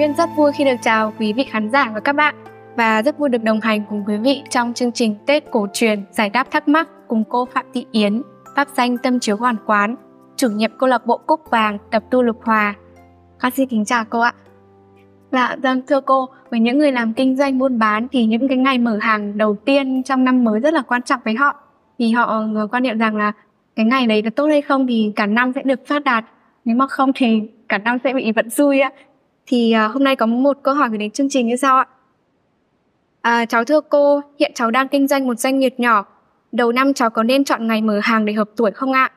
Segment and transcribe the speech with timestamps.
[0.00, 2.34] Nguyên rất vui khi được chào quý vị khán giả và các bạn
[2.76, 6.02] và rất vui được đồng hành cùng quý vị trong chương trình Tết cổ truyền
[6.10, 8.22] giải đáp thắc mắc cùng cô Phạm Thị Yến,
[8.56, 9.96] pháp danh tâm chiếu hoàn quán,
[10.36, 12.74] chủ nhiệm câu lạc bộ Cúc Vàng, tập tu Lục Hòa.
[13.40, 14.32] Con xin kính chào cô ạ.
[15.32, 18.56] Dạ, vâng thưa cô, với những người làm kinh doanh buôn bán thì những cái
[18.56, 21.54] ngày mở hàng đầu tiên trong năm mới rất là quan trọng với họ.
[21.98, 23.32] Vì họ quan niệm rằng là
[23.76, 26.24] cái ngày đấy là tốt hay không thì cả năm sẽ được phát đạt,
[26.64, 28.90] nếu mà không thì cả năm sẽ bị vận xui á.
[29.50, 31.86] Thì à, hôm nay có một câu hỏi gửi đến chương trình như sau ạ.
[33.20, 36.04] À, cháu thưa cô, hiện cháu đang kinh doanh một doanh nghiệp nhỏ.
[36.52, 39.10] Đầu năm cháu có nên chọn ngày mở hàng để hợp tuổi không ạ?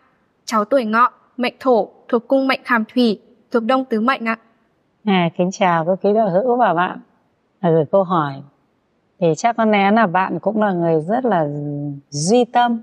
[0.46, 3.20] Cháu tuổi ngọ, mệnh thổ, thuộc cung mệnh hàm thủy,
[3.52, 4.38] thuộc đông tứ mệnh ạ.
[5.06, 7.00] À, kính chào các quý đạo hữu và bạn
[7.62, 8.34] gửi câu hỏi.
[9.20, 11.48] Thì chắc có lẽ là bạn cũng là người rất là
[12.10, 12.82] duy tâm,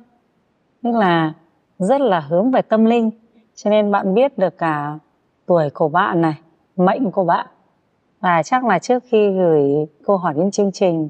[0.82, 1.32] tức là
[1.78, 3.10] rất là hướng về tâm linh.
[3.54, 4.98] Cho nên bạn biết được cả
[5.46, 6.34] tuổi của bạn này,
[6.76, 7.46] mệnh của bạn.
[8.20, 11.08] Và chắc là trước khi gửi câu hỏi đến chương trình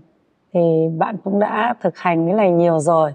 [0.53, 0.61] thì
[0.99, 3.15] bạn cũng đã thực hành cái này nhiều rồi.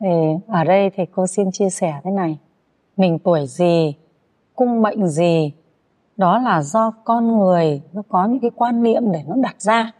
[0.00, 0.08] Thì
[0.48, 2.38] ở đây thì cô xin chia sẻ thế này.
[2.96, 3.94] Mình tuổi gì,
[4.54, 5.52] cung mệnh gì,
[6.16, 9.92] đó là do con người nó có những cái quan niệm để nó đặt ra.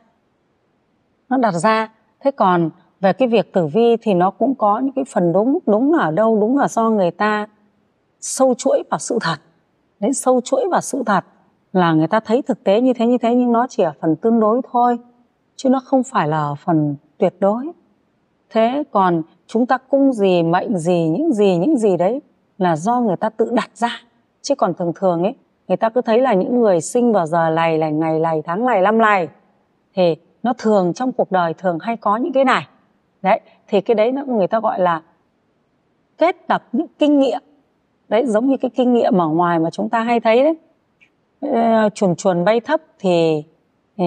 [1.28, 1.88] Nó đặt ra.
[2.20, 2.70] Thế còn
[3.00, 5.58] về cái việc tử vi thì nó cũng có những cái phần đúng.
[5.66, 7.46] Đúng là ở đâu, đúng là do người ta
[8.20, 9.36] sâu chuỗi vào sự thật.
[10.00, 11.24] Đến sâu chuỗi vào sự thật
[11.72, 14.16] là người ta thấy thực tế như thế như thế, nhưng nó chỉ ở phần
[14.16, 14.98] tương đối thôi,
[15.56, 17.66] chứ nó không phải là ở phần tuyệt đối.
[18.50, 22.20] Thế còn chúng ta cung gì, mệnh gì, những gì những gì đấy
[22.58, 24.00] là do người ta tự đặt ra.
[24.42, 25.34] Chứ còn thường thường ấy,
[25.68, 28.64] người ta cứ thấy là những người sinh vào giờ này là ngày này, tháng
[28.64, 29.28] này, năm này,
[29.94, 32.66] thì nó thường trong cuộc đời thường hay có những cái này.
[33.22, 35.02] Đấy, thì cái đấy nó, người ta gọi là
[36.18, 37.40] kết tập những kinh nghiệm.
[38.08, 40.54] Đấy, giống như cái kinh nghiệm ở ngoài mà chúng ta hay thấy đấy
[41.50, 43.44] Ờ, chuồn chuồn bay thấp thì,
[43.96, 44.04] thì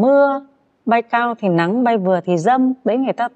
[0.00, 0.46] mưa
[0.86, 2.72] bay cao thì nắng bay vừa thì dâm.
[2.84, 3.28] Đấy người ta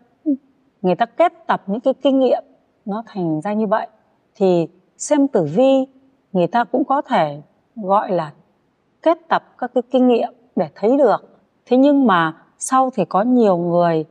[0.83, 2.43] người ta kết tập những cái kinh nghiệm
[2.85, 3.87] nó thành ra như vậy.
[4.35, 4.69] Thì
[4.99, 5.87] xem tử vi
[6.33, 7.43] người ta cũng có thể
[7.77, 8.33] gọi là
[9.03, 11.39] kết tập các cái kinh nghiệm để thấy được.
[11.67, 14.05] Thế nhưng mà sau thì có nhiều người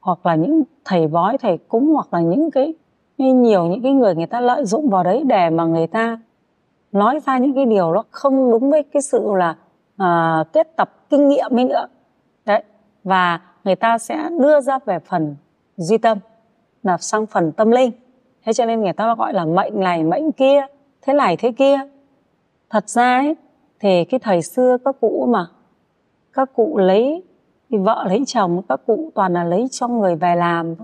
[0.00, 2.74] hoặc là những thầy bói thầy cúng hoặc là những cái
[3.18, 6.18] nhiều những cái người người ta lợi dụng vào đấy để mà người ta
[6.92, 9.56] nói ra những cái điều nó không đúng với cái sự là
[10.02, 11.86] uh, kết tập kinh nghiệm ấy nữa.
[12.44, 12.62] Đấy
[13.04, 15.36] và người ta sẽ đưa ra về phần
[15.76, 16.18] duy tâm
[16.82, 17.92] là sang phần tâm linh.
[18.44, 20.66] Thế cho nên người ta gọi là mệnh này mệnh kia
[21.02, 21.78] thế này thế kia.
[22.70, 23.36] Thật ra ấy,
[23.80, 25.46] thì cái thời xưa các cụ mà
[26.32, 27.22] các cụ lấy
[27.70, 30.74] thì vợ lấy chồng các cụ toàn là lấy cho người về làm.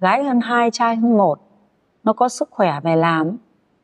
[0.00, 1.38] Gái hơn hai trai hơn một
[2.04, 3.36] nó có sức khỏe về làm.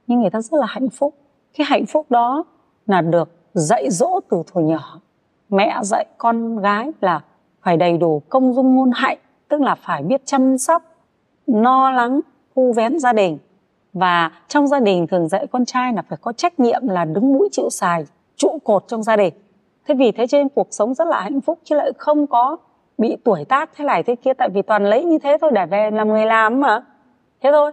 [0.07, 1.15] Nhưng người ta rất là hạnh phúc
[1.59, 2.45] cái hạnh phúc đó
[2.87, 5.01] là được dạy dỗ từ thuở nhỏ.
[5.49, 7.21] Mẹ dạy con gái là
[7.63, 9.19] phải đầy đủ công dung ngôn hạnh,
[9.49, 10.83] tức là phải biết chăm sóc,
[11.47, 12.21] no lắng
[12.55, 13.39] thu vén gia đình.
[13.93, 17.33] Và trong gia đình thường dạy con trai là phải có trách nhiệm là đứng
[17.33, 18.05] mũi chịu xài
[18.37, 19.35] trụ cột trong gia đình.
[19.89, 22.57] Thế vì thế trên cuộc sống rất là hạnh phúc, chứ lại không có
[22.99, 25.67] bị tuổi tác thế này thế kia, tại vì toàn lấy như thế thôi để
[25.67, 26.85] về làm người làm mà.
[27.43, 27.73] Thế thôi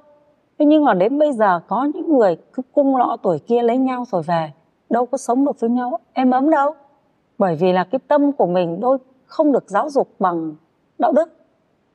[0.60, 3.78] thế nhưng mà đến bây giờ có những người cứ cung lọ tuổi kia lấy
[3.78, 4.52] nhau rồi về
[4.90, 6.74] đâu có sống được với nhau em ấm đâu.
[7.38, 10.56] Bởi vì là cái tâm của mình đôi không được giáo dục bằng
[11.00, 11.34] đạo đức.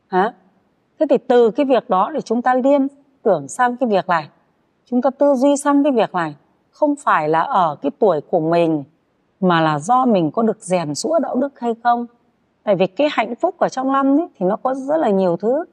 [0.06, 0.34] Hả?
[0.98, 2.86] Thế thì từ cái việc đó để chúng ta liên
[3.22, 4.28] tưởng sang cái việc này.
[4.84, 6.34] Chúng ta tư duy sang cái việc này.
[6.70, 8.84] Không phải là ở cái tuổi của mình
[9.40, 12.06] mà là do mình có được rèn sũa đạo đức hay không?
[12.62, 15.36] Tại vì cái hạnh phúc ở trong năm ấy, thì nó có rất là nhiều
[15.36, 15.64] thứ.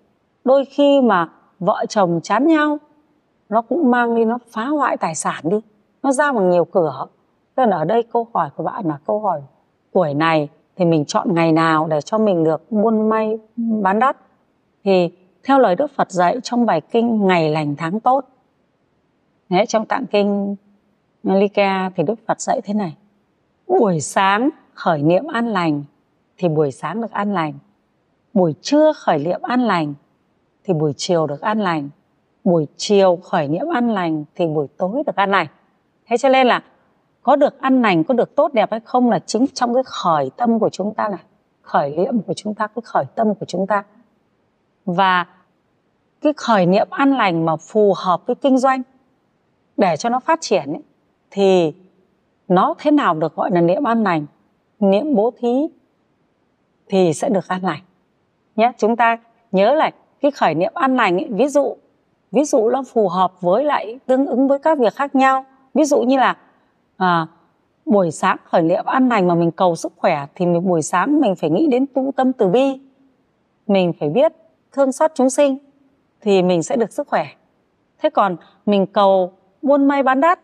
[0.43, 1.29] Đôi khi mà
[1.59, 2.77] vợ chồng chán nhau
[3.49, 5.57] nó cũng mang đi nó phá hoại tài sản đi
[6.03, 7.05] nó ra bằng nhiều cửa.
[7.57, 9.41] Nên ở đây câu hỏi của bạn là câu hỏi
[9.93, 14.17] tuổi này thì mình chọn ngày nào để cho mình được buôn may bán đắt?
[14.83, 15.09] Thì
[15.43, 18.25] theo lời Đức Phật dạy trong bài kinh ngày lành tháng tốt
[19.49, 20.55] Đấy, trong tạng kinh
[21.23, 22.95] Malika thì Đức Phật dạy thế này
[23.67, 25.83] buổi sáng khởi niệm an lành
[26.37, 27.53] thì buổi sáng được an lành
[28.33, 29.93] buổi trưa khởi niệm an lành
[30.65, 31.89] thì buổi chiều được an lành.
[32.43, 35.47] Buổi chiều khởi niệm an lành thì buổi tối được an lành.
[36.07, 36.63] Thế cho nên là
[37.23, 40.29] có được ăn lành có được tốt đẹp hay không là chính trong cái khởi
[40.37, 41.19] tâm của chúng ta này.
[41.61, 43.83] Khởi niệm của chúng ta cái khởi tâm của chúng ta.
[44.85, 45.25] Và
[46.21, 48.81] cái khởi niệm an lành mà phù hợp với kinh doanh
[49.77, 50.83] để cho nó phát triển ấy,
[51.31, 51.73] thì
[52.47, 54.25] nó thế nào được gọi là niệm an lành?
[54.79, 55.67] Niệm bố thí
[56.87, 57.81] thì sẽ được an lành.
[58.55, 59.17] Nhé chúng ta
[59.51, 59.91] nhớ lại
[60.25, 61.75] cái khởi niệm an lành ấy, ví dụ
[62.31, 65.45] ví dụ nó phù hợp với lại tương ứng với các việc khác nhau.
[65.73, 66.37] Ví dụ như là
[66.97, 67.27] à,
[67.85, 71.21] buổi sáng khởi niệm an lành mà mình cầu sức khỏe thì mình buổi sáng
[71.21, 72.79] mình phải nghĩ đến tu tâm từ bi.
[73.67, 74.33] Mình phải biết
[74.71, 75.57] thương xót chúng sinh
[76.21, 77.25] thì mình sẽ được sức khỏe.
[77.99, 78.35] Thế còn
[78.65, 79.31] mình cầu
[79.61, 80.39] buôn may bán đắt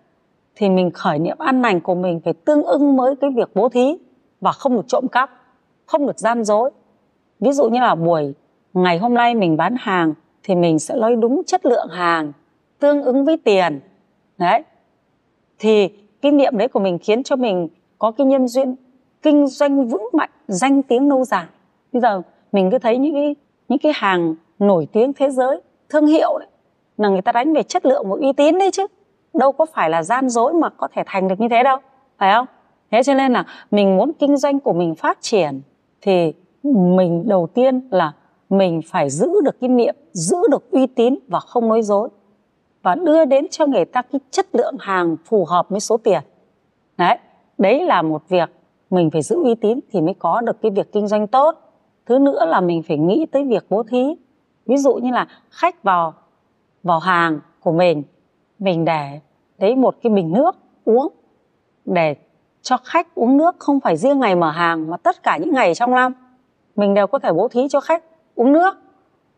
[0.55, 3.69] thì mình khởi niệm an lành của mình phải tương ưng với cái việc bố
[3.69, 3.97] thí
[4.41, 5.29] và không được trộm cắp
[5.85, 6.71] không được gian dối.
[7.39, 8.33] Ví dụ như là buổi
[8.73, 10.13] ngày hôm nay mình bán hàng
[10.43, 12.31] thì mình sẽ nói đúng chất lượng hàng,
[12.79, 13.79] tương ứng với tiền.
[14.37, 14.63] Đấy.
[15.59, 15.87] Thì
[16.21, 17.67] cái niệm đấy của mình khiến cho mình
[17.99, 18.75] có cái nhân duyên
[19.21, 21.45] kinh doanh vững mạnh, danh tiếng lâu dài.
[21.93, 22.21] Bây giờ
[22.51, 23.35] mình cứ thấy những cái
[23.67, 26.47] những cái hàng nổi tiếng thế giới, thương hiệu đấy,
[26.97, 28.87] là người ta đánh về chất lượng và uy tín đấy chứ.
[29.33, 31.77] Đâu có phải là gian dối mà có thể thành được như thế đâu,
[32.17, 32.45] phải không?
[32.91, 35.61] Thế cho nên là mình muốn kinh doanh của mình phát triển
[36.01, 36.33] thì
[36.63, 38.13] mình đầu tiên là
[38.51, 42.09] mình phải giữ được cái niệm, giữ được uy tín và không nói dối.
[42.81, 46.21] Và đưa đến cho người ta cái chất lượng hàng phù hợp với số tiền.
[46.97, 47.17] Đấy
[47.57, 48.49] đấy là một việc
[48.89, 51.55] mình phải giữ uy tín thì mới có được cái việc kinh doanh tốt.
[52.05, 54.15] Thứ nữa là mình phải nghĩ tới việc bố thí.
[54.65, 56.13] Ví dụ như là khách vào
[56.83, 58.03] vào hàng của mình
[58.59, 59.19] mình để
[59.57, 60.55] đấy một cái bình nước
[60.85, 61.07] uống,
[61.85, 62.15] để
[62.61, 65.75] cho khách uống nước không phải riêng ngày mở hàng mà tất cả những ngày
[65.75, 66.13] trong năm,
[66.75, 68.03] mình đều có thể bố thí cho khách
[68.35, 68.77] uống nước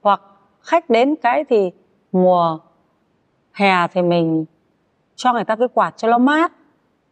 [0.01, 0.21] hoặc
[0.61, 1.71] khách đến cái thì
[2.11, 2.59] mùa
[3.53, 4.45] hè thì mình
[5.15, 6.51] cho người ta cái quạt cho nó mát,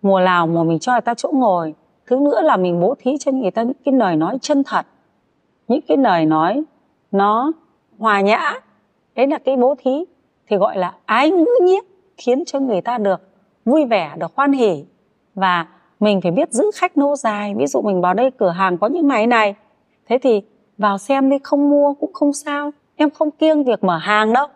[0.01, 1.73] mùa nào mùa mình cho người ta chỗ ngồi.
[2.05, 4.85] Thứ nữa là mình bố thí cho người ta những cái lời nói chân thật,
[5.67, 6.63] những cái lời nói
[7.11, 7.51] nó
[7.99, 8.53] hòa nhã.
[9.15, 10.05] Đấy là cái bố thí
[10.47, 11.83] thì gọi là ái ngữ nhiếp
[12.17, 13.21] khiến cho người ta được
[13.65, 14.85] vui vẻ, được hoan hỉ.
[15.35, 15.67] Và
[15.99, 17.55] mình phải biết giữ khách lâu dài.
[17.55, 19.55] Ví dụ mình vào đây cửa hàng có những máy này,
[20.09, 20.41] thế thì
[20.81, 22.71] vào xem đi, không mua cũng không sao.
[22.95, 24.47] Em không kiêng việc mở hàng đâu,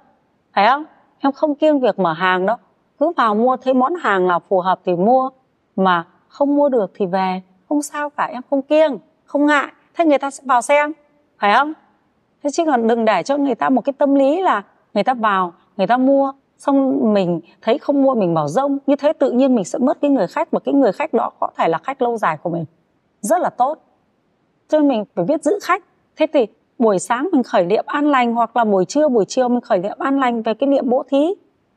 [0.54, 0.84] phải không?
[1.20, 2.58] Em không kiêng việc mở hàng đâu.
[3.00, 5.30] Cứ vào mua thấy món hàng nào phù hợp thì mua,
[5.76, 7.42] mà không mua được thì về.
[7.70, 9.68] Không sao cả, em không kiêng, không ngại.
[9.94, 10.94] Thế người ta sẽ vào xem,
[11.40, 11.74] phải không?
[12.44, 14.64] Thế chứ còn đừng để cho người ta một cái tâm lý là
[14.94, 18.78] người ta vào, người ta mua, xong mình thấy không mua mình bảo rông.
[18.88, 21.32] Như thế tự nhiên mình sẽ mất cái người khách và cái người khách đó
[21.40, 22.66] có thể là khách lâu dài của mình.
[23.22, 23.78] Rất là tốt.
[24.68, 25.84] Cho nên mình phải biết giữ khách
[26.18, 26.48] thế thì
[26.80, 29.78] buổi sáng mình khởi niệm an lành hoặc là buổi trưa, buổi chiều mình khởi
[29.78, 31.28] niệm an lành về cái niệm bố thí,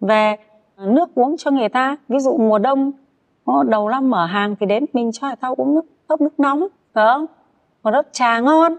[0.01, 0.37] về
[0.77, 1.97] à, nước uống cho người ta.
[2.09, 2.93] Ví dụ mùa đông
[3.67, 6.67] đầu năm mở hàng thì đến mình cho người ta uống nước ốc nước nóng,
[6.95, 7.27] phải không?
[7.83, 8.77] Một ốc trà ngon.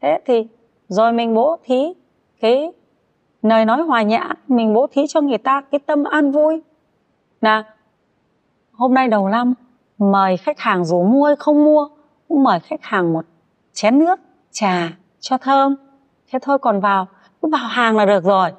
[0.00, 0.46] Thế thì
[0.88, 1.92] rồi mình bố thí
[2.40, 2.72] cái
[3.42, 6.62] lời nói hòa nhã, mình bố thí cho người ta cái tâm an vui.
[7.40, 7.64] Là
[8.72, 9.54] hôm nay đầu năm,
[9.98, 11.88] mời khách hàng dù mua hay không mua,
[12.28, 13.24] cũng mời khách hàng một
[13.72, 14.20] chén nước
[14.56, 15.76] trà cho thơm.
[16.30, 17.06] Thế thôi, còn vào,
[17.42, 18.52] cứ vào hàng là được rồi.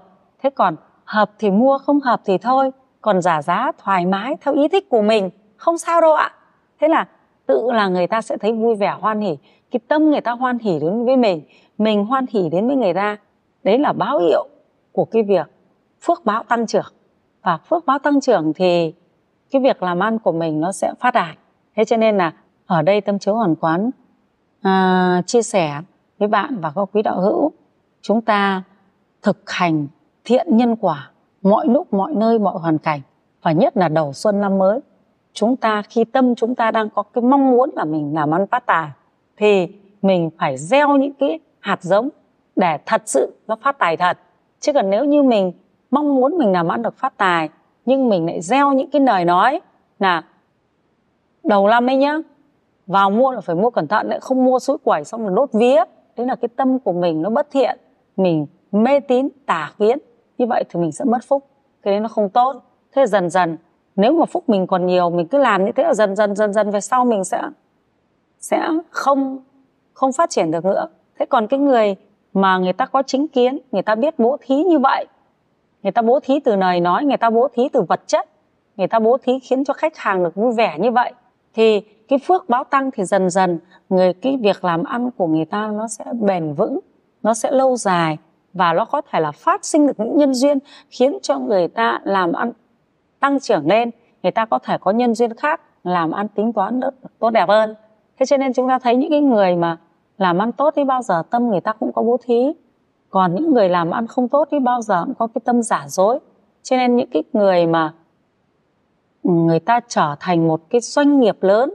[0.43, 2.71] Thế còn hợp thì mua, không hợp thì thôi.
[3.01, 5.29] Còn giả giá, thoải mái, theo ý thích của mình.
[5.57, 6.31] Không sao đâu ạ.
[6.79, 7.07] Thế là
[7.45, 9.37] tự là người ta sẽ thấy vui vẻ, hoan hỉ.
[9.71, 11.41] Cái tâm người ta hoan hỉ đến với mình
[11.77, 13.17] mình hoan hỉ đến với người ta.
[13.63, 14.47] Đấy là báo hiệu
[14.91, 15.47] của cái việc
[16.01, 16.93] phước báo tăng trưởng.
[17.41, 18.93] Và phước báo tăng trưởng thì
[19.51, 21.37] cái việc làm ăn của mình nó sẽ phát đạt.
[21.75, 22.33] Thế cho nên là
[22.65, 23.91] ở đây tâm chiếu hoàn quán
[24.67, 25.81] à, chia sẻ
[26.19, 27.51] với bạn và các quý đạo hữu
[28.01, 28.63] chúng ta
[29.21, 29.87] thực hành
[30.25, 33.01] thiện nhân quả mọi lúc mọi nơi mọi hoàn cảnh
[33.41, 34.79] và nhất là đầu xuân năm mới.
[35.33, 38.47] Chúng ta khi tâm chúng ta đang có cái mong muốn là mình làm ăn
[38.47, 38.89] phát tài
[39.37, 39.67] thì
[40.01, 42.09] mình phải gieo những cái hạt giống
[42.55, 44.17] để thật sự nó phát tài thật.
[44.59, 45.51] Chứ còn nếu như mình
[45.91, 47.49] mong muốn mình làm ăn được phát tài
[47.85, 49.61] nhưng mình lại gieo những cái lời nói
[49.99, 50.23] là
[51.43, 52.17] đầu năm ấy nhá
[52.87, 55.49] vào mua là phải mua cẩn thận lại không mua suối quẩy xong rồi đốt
[55.53, 55.83] vía.
[56.17, 57.77] Đấy là cái tâm của mình nó bất thiện,
[58.17, 59.97] mình mê tín, tà kiến.
[60.37, 61.43] Như vậy thì mình sẽ mất phúc.
[61.81, 62.55] Cái đấy nó không tốt.
[62.95, 63.57] Thế dần dần,
[63.95, 66.53] nếu mà phúc mình còn nhiều, mình cứ làm như thế là dần dần dần
[66.53, 67.41] dần về sau mình sẽ
[68.39, 69.39] sẽ không
[69.93, 70.87] không phát triển được nữa.
[71.19, 71.95] Thế còn cái người
[72.33, 75.05] mà người ta có chính kiến, người ta biết bố thí như vậy,
[75.83, 78.29] người ta bố thí từ lời nói, người ta bố thí từ vật chất,
[78.75, 81.13] người ta bố thí khiến cho khách hàng được vui vẻ như vậy
[81.57, 83.59] thì cái phước báo tăng thì dần dần,
[83.89, 86.79] người, cái việc làm ăn của người ta nó sẽ bền vững,
[87.23, 88.17] nó sẽ lâu dài
[88.53, 90.57] và nó có thể là phát sinh được những nhân duyên
[90.89, 92.51] khiến cho người ta làm ăn
[93.19, 93.91] tăng trưởng lên.
[94.23, 97.49] Người ta có thể có nhân duyên khác, làm ăn tính toán được tốt đẹp
[97.49, 97.75] hơn.
[98.19, 99.77] Thế cho nên chúng ta thấy những cái người mà
[100.17, 102.53] làm ăn tốt thì bao giờ tâm người ta cũng có bố thí.
[103.09, 105.85] Còn những người làm ăn không tốt thì bao giờ cũng có cái tâm giả
[105.87, 106.19] dối.
[106.63, 107.93] Cho nên những cái người mà
[109.27, 111.73] người ta trở thành một cái doanh nghiệp lớn,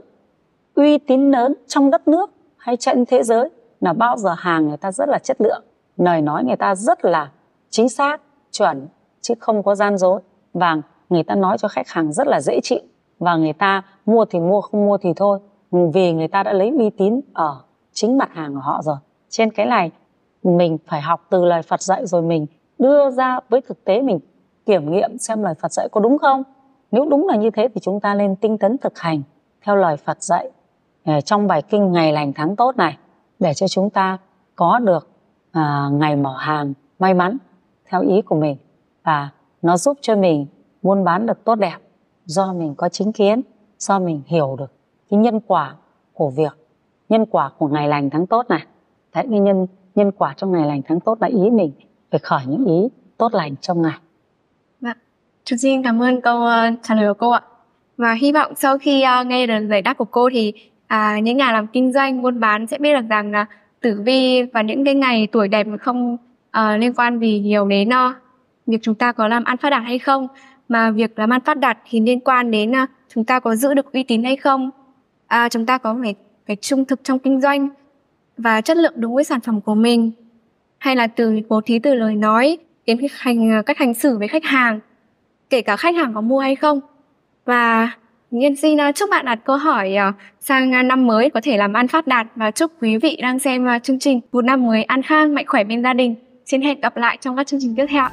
[0.75, 3.49] uy tín lớn trong đất nước hay trên thế giới
[3.81, 5.63] là bao giờ hàng người ta rất là chất lượng.
[5.97, 7.31] Lời nói người ta rất là
[7.69, 8.87] chính xác, chuẩn,
[9.21, 10.21] chứ không có gian dối.
[10.53, 10.77] Và
[11.09, 12.81] người ta nói cho khách hàng rất là dễ chịu.
[13.19, 15.39] Và người ta mua thì mua, không mua thì thôi.
[15.93, 18.97] Vì người ta đã lấy uy tín ở chính mặt hàng của họ rồi.
[19.29, 19.91] Trên cái này,
[20.43, 22.45] mình phải học từ lời Phật dạy rồi mình
[22.79, 24.19] đưa ra với thực tế mình
[24.65, 26.43] kiểm nghiệm xem lời Phật dạy có đúng không
[26.93, 29.21] nếu đúng là như thế thì chúng ta nên tinh tấn thực hành
[29.61, 30.51] theo lời Phật dạy
[31.03, 32.97] à, trong bài kinh ngày lành tháng tốt này
[33.39, 34.17] để cho chúng ta
[34.55, 35.09] có được
[35.51, 37.37] à, ngày mở hàng may mắn
[37.89, 38.57] theo ý của mình.
[39.03, 39.29] Và
[39.61, 40.45] nó giúp cho mình
[40.81, 41.77] buôn bán được tốt đẹp
[42.25, 43.41] do mình có chính kiến
[43.79, 44.71] do mình hiểu được
[45.09, 45.75] cái nhân quả
[46.13, 46.57] của việc
[47.09, 48.65] nhân quả của ngày lành tháng tốt này.
[49.15, 51.71] Đấy cái nhân nhân quả trong ngày lành tháng tốt là ý mình
[52.11, 53.99] phải khởi những ý tốt lành trong ngày
[55.45, 57.41] chúng xin cảm ơn câu uh, trả lời của cô ạ.
[57.97, 60.53] Và hy vọng sau khi uh, nghe được giải đáp của cô thì
[60.93, 63.45] uh, những nhà làm kinh doanh buôn bán sẽ biết được rằng là
[63.81, 67.89] tử vi và những cái ngày tuổi đẹp không uh, liên quan gì nhiều đến
[67.89, 68.15] uh,
[68.67, 70.27] việc chúng ta có làm ăn phát đạt hay không
[70.69, 73.73] mà việc làm ăn phát đạt thì liên quan đến uh, chúng ta có giữ
[73.73, 74.69] được uy tín hay không.
[75.27, 76.15] À, chúng ta có phải
[76.47, 77.69] phải trung thực trong kinh doanh
[78.37, 80.11] và chất lượng đúng với sản phẩm của mình
[80.77, 84.27] hay là từ bố thí từ lời nói đến cách hành cách hành xử với
[84.27, 84.79] khách hàng
[85.53, 86.79] kể cả khách hàng có mua hay không.
[87.45, 87.91] Và
[88.31, 91.57] nhân xin à, chúc bạn đặt câu hỏi à, sang à, năm mới có thể
[91.57, 94.83] làm ăn phát đạt và chúc quý vị đang xem chương trình một năm mới
[94.83, 96.15] an khang, mạnh khỏe bên gia đình.
[96.45, 98.05] Xin hẹn gặp lại trong các chương trình tiếp theo.